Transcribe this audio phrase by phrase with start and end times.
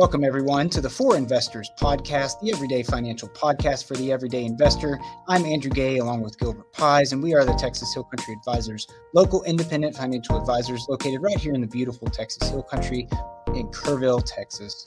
[0.00, 4.98] Welcome, everyone, to the For Investors podcast, the everyday financial podcast for the everyday investor.
[5.28, 8.86] I'm Andrew Gay, along with Gilbert Pies, and we are the Texas Hill Country Advisors,
[9.14, 13.08] local independent financial advisors located right here in the beautiful Texas Hill Country
[13.48, 14.82] in Kerrville, Texas.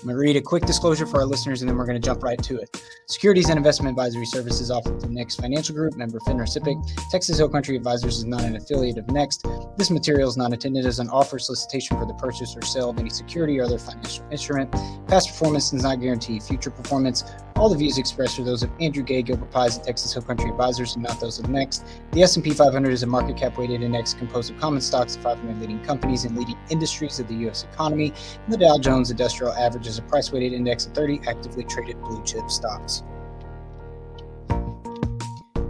[0.00, 2.06] I'm going to read a quick disclosure for our listeners and then we're going to
[2.06, 2.80] jump right to it.
[3.08, 7.10] Securities and investment advisory services offered through Next Financial Group, member FINRA SIPC.
[7.10, 9.44] Texas Hill Country Advisors is not an affiliate of Next.
[9.76, 12.98] This material is not intended as an offer, solicitation for the purchase or sale of
[13.00, 14.70] any security or other financial instrument.
[15.08, 17.24] Past performance does not guarantee future performance.
[17.58, 20.48] All the views expressed are those of Andrew Gay, Gilbert Pies, and Texas Hill Country
[20.48, 21.84] Advisors, and not those of Next.
[22.12, 25.60] The S&P 500 is a market cap weighted index composed of common stocks of 500
[25.60, 27.64] leading companies and leading industries of the U.S.
[27.64, 28.12] economy.
[28.44, 32.00] And the Dow Jones Industrial Average is a price weighted index of 30 actively traded
[32.00, 33.02] blue chip stocks.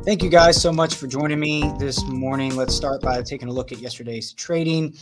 [0.05, 2.55] Thank you guys so much for joining me this morning.
[2.55, 4.95] Let's start by taking a look at yesterday's trading.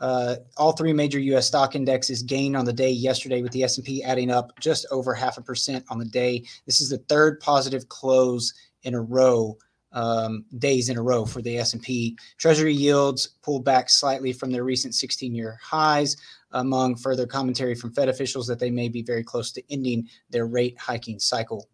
[0.00, 1.46] Uh, all three major U.S.
[1.46, 5.38] stock indexes gained on the day yesterday, with the S&P adding up just over half
[5.38, 6.44] a percent on the day.
[6.66, 9.56] This is the third positive close in a row,
[9.92, 12.16] um, days in a row for the S&P.
[12.36, 16.16] Treasury yields pulled back slightly from their recent 16-year highs,
[16.52, 20.46] among further commentary from Fed officials that they may be very close to ending their
[20.46, 21.68] rate hiking cycle.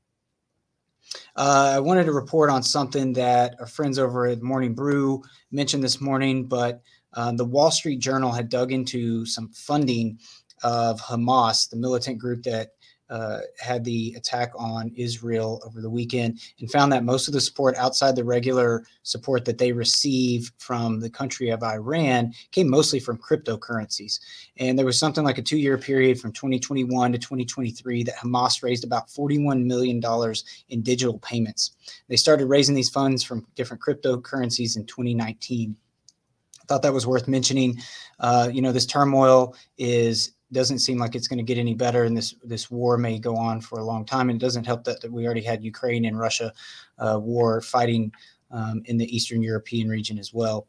[1.37, 5.83] Uh, I wanted to report on something that our friends over at Morning Brew mentioned
[5.83, 6.83] this morning, but
[7.15, 10.19] uh, the Wall Street Journal had dug into some funding
[10.63, 12.71] of Hamas, the militant group that
[13.11, 17.41] uh, had the attack on Israel over the weekend, and found that most of the
[17.41, 22.99] support outside the regular support that they receive from the country of Iran came mostly
[22.99, 24.21] from cryptocurrencies.
[24.57, 28.63] And there was something like a two year period from 2021 to 2023 that Hamas
[28.63, 30.03] raised about $41 million
[30.71, 31.73] in digital payments.
[32.09, 35.77] They started raising these funds from different cryptocurrencies in 2019
[36.69, 37.79] thought that was worth mentioning.
[38.21, 42.05] Uh, you know, this turmoil is doesn't seem like it's going to get any better,
[42.05, 44.31] and this this war may go on for a long time.
[44.31, 46.53] And it doesn't help that, that we already had Ukraine and Russia
[46.99, 48.13] uh, war fighting
[48.51, 50.69] um, in the Eastern European region as well.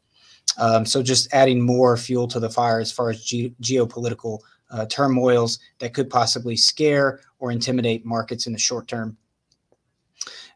[0.58, 4.40] Um, so just adding more fuel to the fire as far as ge- geopolitical
[4.70, 9.16] uh, turmoils that could possibly scare or intimidate markets in the short term.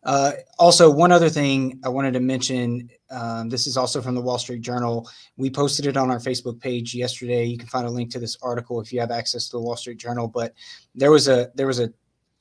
[0.02, 4.20] Uh, also, one other thing I wanted to mention um, this is also from the
[4.20, 5.08] Wall Street Journal.
[5.36, 7.44] We posted it on our Facebook page yesterday.
[7.44, 9.76] You can find a link to this article if you have access to the Wall
[9.76, 10.28] Street Journal.
[10.28, 10.54] But
[10.94, 11.92] there was a there was a,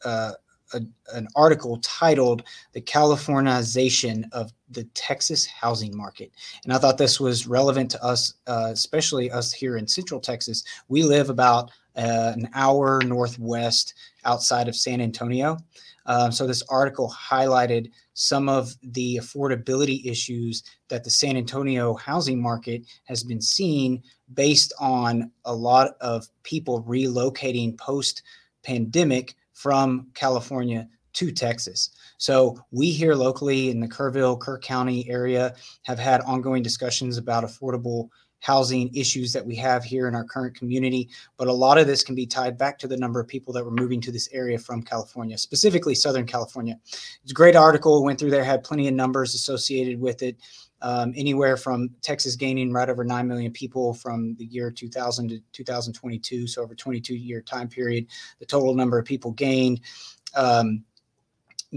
[0.05, 0.33] uh,
[0.73, 0.81] a
[1.13, 2.43] an article titled
[2.73, 6.31] "The Californization of the Texas Housing Market,"
[6.63, 10.63] and I thought this was relevant to us, uh, especially us here in Central Texas.
[10.87, 13.93] We live about uh, an hour northwest
[14.25, 15.57] outside of San Antonio.
[16.05, 22.41] Um, so this article highlighted some of the affordability issues that the San Antonio housing
[22.41, 24.01] market has been seeing
[24.33, 28.23] based on a lot of people relocating post
[28.63, 31.89] pandemic from California to Texas.
[32.17, 35.53] So we here locally in the Kerrville, Kerr County area
[35.83, 38.07] have had ongoing discussions about affordable
[38.39, 41.09] housing issues that we have here in our current community.
[41.37, 43.63] But a lot of this can be tied back to the number of people that
[43.63, 46.79] were moving to this area from California, specifically Southern California.
[47.23, 50.37] It's a great article, went through there, had plenty of numbers associated with it.
[50.81, 55.41] Um, anywhere from Texas gaining right over 9 million people from the year 2000 to
[55.51, 58.07] 2022, so over 22 year time period,
[58.39, 59.81] the total number of people gained.
[60.35, 60.85] Um,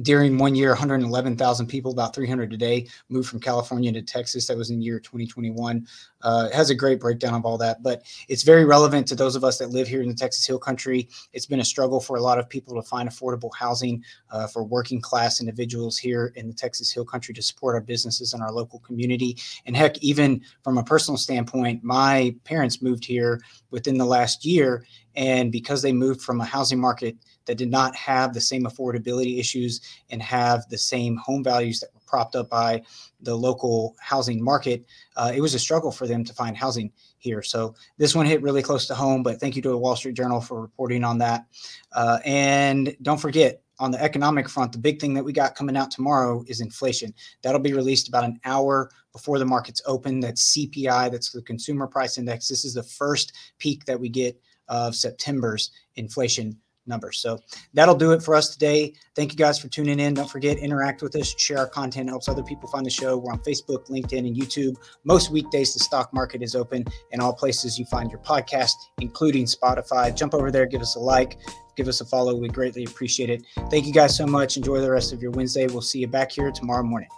[0.01, 4.47] during one year, 111,000 people, about 300 a day, moved from California to Texas.
[4.47, 5.87] That was in year 2021.
[6.23, 9.37] Uh, it has a great breakdown of all that, but it's very relevant to those
[9.37, 11.09] of us that live here in the Texas Hill Country.
[11.35, 14.65] It's been a struggle for a lot of people to find affordable housing uh, for
[14.65, 18.53] working class individuals here in the Texas Hill Country to support our businesses and our
[18.53, 19.37] local community.
[19.67, 24.87] And heck, even from a personal standpoint, my parents moved here within the last year,
[25.17, 27.17] and because they moved from a housing market
[27.47, 29.81] that did not have the same affordability issues
[30.11, 32.83] and have the same home values that were propped up by
[33.21, 34.85] the local housing market,
[35.17, 37.43] uh, it was a struggle for them to find housing here.
[37.43, 40.17] So this one hit really close to home, but thank you to the Wall Street
[40.17, 41.47] Journal for reporting on that.
[41.93, 45.77] Uh, and don't forget, on the economic front, the big thing that we got coming
[45.77, 47.13] out tomorrow is inflation.
[47.43, 50.21] That'll be released about an hour before the markets open.
[50.21, 52.47] That's CPI, that's the Consumer Price Index.
[52.47, 56.57] This is the first peek that we get of September's inflation
[56.87, 57.19] numbers.
[57.19, 57.39] So
[57.75, 58.95] that'll do it for us today.
[59.15, 60.15] Thank you guys for tuning in.
[60.15, 63.17] Don't forget, interact with us, share our content, helps other people find the show.
[63.17, 64.77] We're on Facebook, LinkedIn, and YouTube.
[65.05, 69.45] Most weekdays, the stock market is open in all places you find your podcast, including
[69.45, 70.15] Spotify.
[70.15, 71.39] Jump over there, give us a like,
[71.77, 72.35] give us a follow.
[72.35, 73.45] We greatly appreciate it.
[73.71, 74.57] Thank you guys so much.
[74.57, 75.67] Enjoy the rest of your Wednesday.
[75.67, 77.09] We'll see you back here tomorrow morning.